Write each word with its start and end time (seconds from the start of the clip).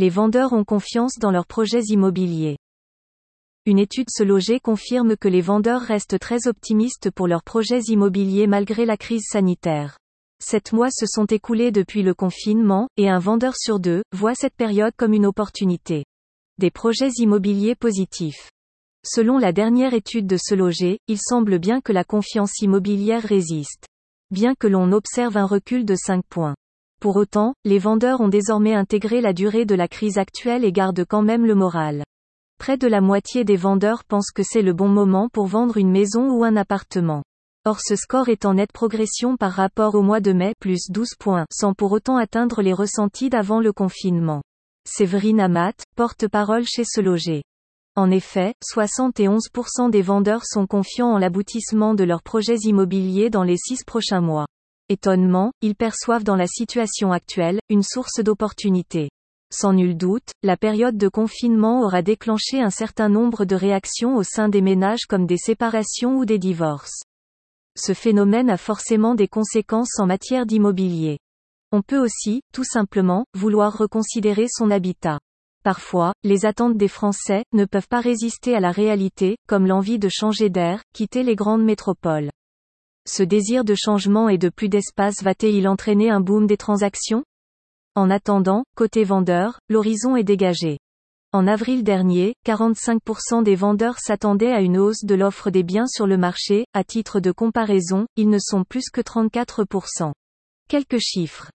les 0.00 0.08
vendeurs 0.08 0.54
ont 0.54 0.64
confiance 0.64 1.18
dans 1.18 1.30
leurs 1.30 1.46
projets 1.46 1.82
immobiliers. 1.88 2.56
Une 3.66 3.78
étude 3.78 4.08
Se 4.08 4.22
Loger 4.22 4.58
confirme 4.58 5.14
que 5.14 5.28
les 5.28 5.42
vendeurs 5.42 5.82
restent 5.82 6.18
très 6.18 6.46
optimistes 6.46 7.10
pour 7.10 7.28
leurs 7.28 7.42
projets 7.42 7.82
immobiliers 7.82 8.46
malgré 8.46 8.86
la 8.86 8.96
crise 8.96 9.26
sanitaire. 9.30 9.98
Sept 10.42 10.72
mois 10.72 10.90
se 10.90 11.04
sont 11.04 11.26
écoulés 11.26 11.70
depuis 11.70 12.02
le 12.02 12.14
confinement, 12.14 12.88
et 12.96 13.10
un 13.10 13.18
vendeur 13.18 13.56
sur 13.58 13.78
deux 13.78 14.02
voit 14.16 14.34
cette 14.34 14.54
période 14.54 14.94
comme 14.96 15.12
une 15.12 15.26
opportunité. 15.26 16.06
Des 16.56 16.70
projets 16.70 17.12
immobiliers 17.18 17.74
positifs. 17.74 18.50
Selon 19.04 19.36
la 19.36 19.52
dernière 19.52 19.92
étude 19.92 20.26
de 20.26 20.38
Se 20.38 20.54
Loger, 20.54 20.98
il 21.08 21.18
semble 21.20 21.58
bien 21.58 21.82
que 21.82 21.92
la 21.92 22.04
confiance 22.04 22.62
immobilière 22.62 23.22
résiste. 23.22 23.84
Bien 24.30 24.54
que 24.58 24.66
l'on 24.66 24.92
observe 24.92 25.36
un 25.36 25.46
recul 25.46 25.84
de 25.84 25.94
5 25.94 26.24
points. 26.26 26.54
Pour 27.00 27.16
autant, 27.16 27.54
les 27.64 27.78
vendeurs 27.78 28.20
ont 28.20 28.28
désormais 28.28 28.74
intégré 28.74 29.22
la 29.22 29.32
durée 29.32 29.64
de 29.64 29.74
la 29.74 29.88
crise 29.88 30.18
actuelle 30.18 30.66
et 30.66 30.72
gardent 30.72 31.06
quand 31.08 31.22
même 31.22 31.46
le 31.46 31.54
moral. 31.54 32.04
Près 32.58 32.76
de 32.76 32.86
la 32.86 33.00
moitié 33.00 33.42
des 33.42 33.56
vendeurs 33.56 34.04
pensent 34.04 34.32
que 34.32 34.42
c'est 34.42 34.60
le 34.60 34.74
bon 34.74 34.88
moment 34.88 35.30
pour 35.30 35.46
vendre 35.46 35.78
une 35.78 35.90
maison 35.90 36.30
ou 36.30 36.44
un 36.44 36.56
appartement. 36.56 37.22
Or 37.64 37.80
ce 37.80 37.96
score 37.96 38.28
est 38.28 38.44
en 38.44 38.54
nette 38.54 38.72
progression 38.72 39.38
par 39.38 39.52
rapport 39.52 39.94
au 39.94 40.02
mois 40.02 40.20
de 40.20 40.34
mai, 40.34 40.54
plus 40.60 40.90
12 40.90 41.14
points, 41.18 41.46
sans 41.50 41.72
pour 41.72 41.92
autant 41.92 42.18
atteindre 42.18 42.60
les 42.60 42.74
ressentis 42.74 43.30
d'avant 43.30 43.60
le 43.60 43.72
confinement. 43.72 44.42
Séverine 44.86 45.40
Amat, 45.40 45.72
porte-parole 45.96 46.66
chez 46.66 46.84
Se 46.84 47.00
Loger. 47.00 47.42
En 47.96 48.10
effet, 48.10 48.52
71% 48.74 49.88
des 49.88 50.02
vendeurs 50.02 50.44
sont 50.44 50.66
confiants 50.66 51.12
en 51.12 51.18
l'aboutissement 51.18 51.94
de 51.94 52.04
leurs 52.04 52.22
projets 52.22 52.58
immobiliers 52.64 53.30
dans 53.30 53.42
les 53.42 53.56
six 53.56 53.84
prochains 53.84 54.20
mois. 54.20 54.46
Étonnement, 54.92 55.52
ils 55.62 55.76
perçoivent 55.76 56.24
dans 56.24 56.34
la 56.34 56.48
situation 56.48 57.12
actuelle, 57.12 57.60
une 57.68 57.84
source 57.84 58.18
d'opportunité. 58.24 59.08
Sans 59.52 59.72
nul 59.72 59.96
doute, 59.96 60.32
la 60.42 60.56
période 60.56 60.96
de 60.96 61.06
confinement 61.06 61.82
aura 61.82 62.02
déclenché 62.02 62.60
un 62.60 62.70
certain 62.70 63.08
nombre 63.08 63.44
de 63.44 63.54
réactions 63.54 64.16
au 64.16 64.24
sein 64.24 64.48
des 64.48 64.60
ménages 64.60 65.06
comme 65.08 65.26
des 65.26 65.36
séparations 65.36 66.16
ou 66.16 66.24
des 66.24 66.40
divorces. 66.40 67.04
Ce 67.78 67.94
phénomène 67.94 68.50
a 68.50 68.56
forcément 68.56 69.14
des 69.14 69.28
conséquences 69.28 70.00
en 70.00 70.06
matière 70.06 70.44
d'immobilier. 70.44 71.20
On 71.70 71.82
peut 71.82 72.02
aussi, 72.02 72.40
tout 72.52 72.64
simplement, 72.64 73.26
vouloir 73.32 73.78
reconsidérer 73.78 74.46
son 74.50 74.72
habitat. 74.72 75.20
Parfois, 75.62 76.14
les 76.24 76.46
attentes 76.46 76.76
des 76.76 76.88
Français 76.88 77.44
ne 77.52 77.64
peuvent 77.64 77.86
pas 77.86 78.00
résister 78.00 78.56
à 78.56 78.60
la 78.60 78.72
réalité, 78.72 79.36
comme 79.46 79.68
l'envie 79.68 80.00
de 80.00 80.08
changer 80.08 80.50
d'air, 80.50 80.82
quitter 80.92 81.22
les 81.22 81.36
grandes 81.36 81.62
métropoles. 81.62 82.30
Ce 83.06 83.22
désir 83.22 83.64
de 83.64 83.74
changement 83.74 84.28
et 84.28 84.38
de 84.38 84.50
plus 84.50 84.68
d'espace 84.68 85.22
va-t-il 85.22 85.66
entraîner 85.68 86.10
un 86.10 86.20
boom 86.20 86.46
des 86.46 86.56
transactions? 86.56 87.24
En 87.94 88.10
attendant, 88.10 88.64
côté 88.76 89.04
vendeur, 89.04 89.58
l'horizon 89.68 90.16
est 90.16 90.24
dégagé. 90.24 90.78
En 91.32 91.46
avril 91.46 91.82
dernier, 91.82 92.34
45% 92.46 93.42
des 93.42 93.54
vendeurs 93.54 93.98
s'attendaient 93.98 94.52
à 94.52 94.60
une 94.60 94.78
hausse 94.78 95.04
de 95.04 95.14
l'offre 95.14 95.50
des 95.50 95.62
biens 95.62 95.86
sur 95.86 96.06
le 96.06 96.16
marché, 96.16 96.66
à 96.74 96.84
titre 96.84 97.20
de 97.20 97.32
comparaison, 97.32 98.06
ils 98.16 98.28
ne 98.28 98.38
sont 98.38 98.64
plus 98.64 98.90
que 98.92 99.00
34%. 99.00 100.12
Quelques 100.68 100.98
chiffres. 100.98 101.50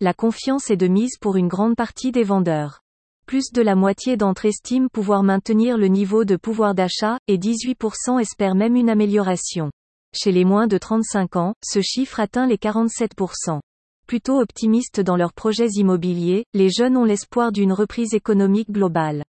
La 0.00 0.14
confiance 0.14 0.70
est 0.70 0.76
de 0.76 0.88
mise 0.88 1.16
pour 1.20 1.36
une 1.36 1.48
grande 1.48 1.74
partie 1.74 2.12
des 2.12 2.24
vendeurs. 2.24 2.80
Plus 3.26 3.52
de 3.52 3.62
la 3.62 3.74
moitié 3.74 4.16
d'entre 4.16 4.44
estiment 4.44 4.88
pouvoir 4.92 5.22
maintenir 5.22 5.78
le 5.78 5.88
niveau 5.88 6.24
de 6.24 6.36
pouvoir 6.36 6.74
d'achat, 6.74 7.18
et 7.26 7.38
18% 7.38 8.20
espèrent 8.20 8.54
même 8.54 8.76
une 8.76 8.90
amélioration. 8.90 9.70
Chez 10.16 10.30
les 10.30 10.44
moins 10.44 10.68
de 10.68 10.78
35 10.78 11.34
ans, 11.34 11.54
ce 11.60 11.80
chiffre 11.82 12.20
atteint 12.20 12.46
les 12.46 12.56
47%. 12.56 13.58
Plutôt 14.06 14.38
optimistes 14.38 15.00
dans 15.00 15.16
leurs 15.16 15.32
projets 15.32 15.70
immobiliers, 15.74 16.44
les 16.54 16.70
jeunes 16.70 16.96
ont 16.96 17.04
l'espoir 17.04 17.50
d'une 17.50 17.72
reprise 17.72 18.14
économique 18.14 18.70
globale. 18.70 19.24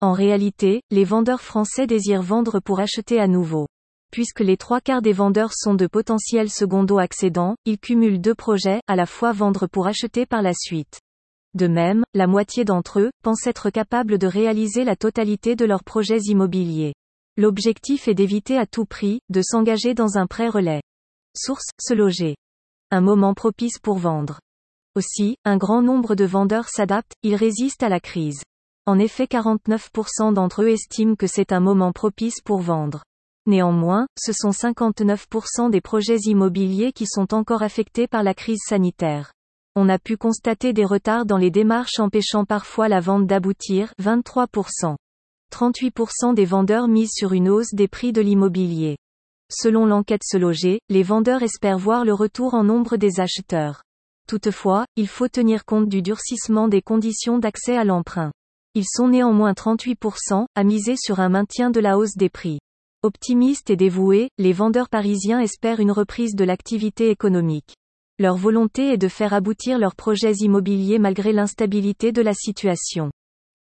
En 0.00 0.12
réalité, 0.12 0.82
les 0.92 1.02
vendeurs 1.02 1.40
français 1.40 1.88
désirent 1.88 2.22
vendre 2.22 2.60
pour 2.60 2.78
acheter 2.78 3.18
à 3.18 3.26
nouveau. 3.26 3.66
Puisque 4.12 4.38
les 4.38 4.56
trois 4.56 4.80
quarts 4.80 5.02
des 5.02 5.12
vendeurs 5.12 5.54
sont 5.54 5.74
de 5.74 5.88
potentiels 5.88 6.50
secondo-accédants, 6.50 7.56
ils 7.64 7.80
cumulent 7.80 8.20
deux 8.20 8.36
projets, 8.36 8.80
à 8.86 8.94
la 8.94 9.06
fois 9.06 9.32
vendre 9.32 9.66
pour 9.66 9.88
acheter 9.88 10.24
par 10.24 10.42
la 10.42 10.52
suite. 10.54 11.00
De 11.54 11.66
même, 11.66 12.04
la 12.14 12.28
moitié 12.28 12.64
d'entre 12.64 13.00
eux 13.00 13.10
pensent 13.24 13.48
être 13.48 13.70
capables 13.70 14.18
de 14.18 14.28
réaliser 14.28 14.84
la 14.84 14.94
totalité 14.94 15.56
de 15.56 15.64
leurs 15.64 15.82
projets 15.82 16.20
immobiliers. 16.26 16.94
L'objectif 17.38 18.08
est 18.08 18.16
d'éviter 18.16 18.58
à 18.58 18.66
tout 18.66 18.84
prix, 18.84 19.20
de 19.28 19.42
s'engager 19.44 19.94
dans 19.94 20.18
un 20.18 20.26
prêt 20.26 20.48
relais. 20.48 20.82
Source, 21.36 21.68
se 21.80 21.94
loger. 21.94 22.34
Un 22.90 23.00
moment 23.00 23.32
propice 23.32 23.78
pour 23.78 23.98
vendre. 23.98 24.40
Aussi, 24.96 25.36
un 25.44 25.56
grand 25.56 25.80
nombre 25.80 26.16
de 26.16 26.24
vendeurs 26.24 26.68
s'adaptent, 26.68 27.14
ils 27.22 27.36
résistent 27.36 27.84
à 27.84 27.88
la 27.88 28.00
crise. 28.00 28.42
En 28.86 28.98
effet 28.98 29.26
49% 29.26 30.34
d'entre 30.34 30.64
eux 30.64 30.70
estiment 30.70 31.14
que 31.14 31.28
c'est 31.28 31.52
un 31.52 31.60
moment 31.60 31.92
propice 31.92 32.40
pour 32.44 32.58
vendre. 32.58 33.04
Néanmoins, 33.46 34.08
ce 34.18 34.32
sont 34.32 34.50
59% 34.50 35.70
des 35.70 35.80
projets 35.80 36.18
immobiliers 36.24 36.90
qui 36.90 37.06
sont 37.06 37.32
encore 37.34 37.62
affectés 37.62 38.08
par 38.08 38.24
la 38.24 38.34
crise 38.34 38.64
sanitaire. 38.66 39.30
On 39.76 39.88
a 39.88 40.00
pu 40.00 40.16
constater 40.16 40.72
des 40.72 40.84
retards 40.84 41.24
dans 41.24 41.38
les 41.38 41.52
démarches 41.52 42.00
empêchant 42.00 42.44
parfois 42.44 42.88
la 42.88 42.98
vente 42.98 43.28
d'aboutir, 43.28 43.94
23%. 44.02 44.96
38% 45.52 46.34
des 46.34 46.44
vendeurs 46.44 46.88
misent 46.88 47.14
sur 47.14 47.32
une 47.32 47.48
hausse 47.48 47.74
des 47.74 47.88
prix 47.88 48.12
de 48.12 48.20
l'immobilier. 48.20 48.96
Selon 49.50 49.86
l'enquête 49.86 50.22
Se 50.24 50.36
Loger, 50.36 50.80
les 50.88 51.02
vendeurs 51.02 51.42
espèrent 51.42 51.78
voir 51.78 52.04
le 52.04 52.12
retour 52.12 52.54
en 52.54 52.64
nombre 52.64 52.96
des 52.96 53.20
acheteurs. 53.20 53.82
Toutefois, 54.28 54.84
il 54.96 55.08
faut 55.08 55.28
tenir 55.28 55.64
compte 55.64 55.88
du 55.88 56.02
durcissement 56.02 56.68
des 56.68 56.82
conditions 56.82 57.38
d'accès 57.38 57.76
à 57.76 57.84
l'emprunt. 57.84 58.30
Ils 58.74 58.86
sont 58.86 59.08
néanmoins 59.08 59.52
38% 59.52 60.46
à 60.54 60.64
miser 60.64 60.96
sur 60.96 61.20
un 61.20 61.30
maintien 61.30 61.70
de 61.70 61.80
la 61.80 61.96
hausse 61.96 62.16
des 62.16 62.28
prix. 62.28 62.58
Optimistes 63.02 63.70
et 63.70 63.76
dévoués, 63.76 64.28
les 64.36 64.52
vendeurs 64.52 64.88
parisiens 64.88 65.40
espèrent 65.40 65.80
une 65.80 65.92
reprise 65.92 66.34
de 66.34 66.44
l'activité 66.44 67.10
économique. 67.10 67.74
Leur 68.18 68.36
volonté 68.36 68.92
est 68.92 68.98
de 68.98 69.08
faire 69.08 69.32
aboutir 69.32 69.78
leurs 69.78 69.94
projets 69.94 70.34
immobiliers 70.40 70.98
malgré 70.98 71.32
l'instabilité 71.32 72.12
de 72.12 72.20
la 72.20 72.34
situation. 72.34 73.10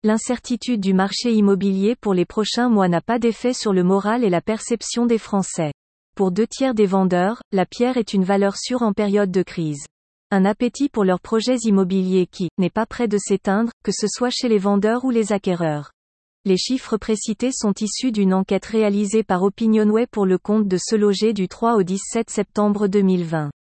L'incertitude 0.06 0.81
du 0.81 0.94
marché 0.94 1.33
immobilier 1.33 1.97
pour 1.97 2.15
les 2.15 2.25
prochains 2.25 2.69
mois 2.69 2.87
n'a 2.87 3.00
pas 3.00 3.19
d'effet 3.19 3.53
sur 3.53 3.72
le 3.72 3.83
moral 3.83 4.22
et 4.22 4.31
la 4.31 4.41
perception 4.41 5.05
des 5.05 5.19
Français. 5.19 5.72
Pour 6.15 6.31
deux 6.31 6.47
tiers 6.47 6.75
des 6.75 6.87
vendeurs, 6.87 7.43
la 7.50 7.67
pierre 7.67 7.97
est 7.97 8.12
une 8.12 8.22
valeur 8.22 8.56
sûre 8.56 8.83
en 8.83 8.93
période 8.93 9.33
de 9.33 9.43
crise. 9.43 9.84
Un 10.31 10.45
appétit 10.45 10.89
pour 10.89 11.03
leurs 11.03 11.19
projets 11.19 11.56
immobiliers 11.56 12.28
qui 12.31 12.50
n'est 12.56 12.71
pas 12.71 12.87
prêt 12.87 13.09
de 13.09 13.19
s'éteindre, 13.19 13.72
que 13.83 13.91
ce 13.91 14.06
soit 14.06 14.31
chez 14.31 14.49
les 14.49 14.59
vendeurs 14.59 15.05
ou 15.05 15.11
les 15.11 15.33
acquéreurs. 15.33 15.91
Les 16.45 16.56
chiffres 16.56 16.99
précités 16.99 17.50
sont 17.50 17.75
issus 17.81 18.12
d'une 18.12 18.33
enquête 18.33 18.66
réalisée 18.66 19.25
par 19.25 19.43
Opinionway 19.43 20.06
pour 20.06 20.25
le 20.25 20.39
compte 20.39 20.69
de 20.69 20.77
Se 20.78 20.95
Loger 20.95 21.33
du 21.33 21.49
3 21.49 21.75
au 21.75 21.83
17 21.83 22.31
septembre 22.31 22.87
2020. 22.87 23.50